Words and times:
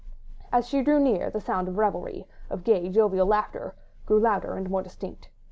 As 0.51 0.67
she 0.67 0.81
drew 0.81 0.99
near, 0.99 1.29
the 1.29 1.39
sound 1.39 1.67
of 1.67 1.77
revelry, 1.77 2.25
of 2.49 2.63
gay, 2.63 2.89
jovial 2.89 3.27
laughter, 3.27 3.75
grew 4.07 4.19
louder 4.19 4.55
and 4.55 4.67
more 4.67 4.81
distinct. 4.81 5.29